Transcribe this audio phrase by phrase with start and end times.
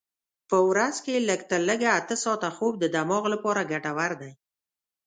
[0.49, 4.31] په ورځ کې لږ تر لږه اته ساعته خوب د دماغ لپاره ګټور دی.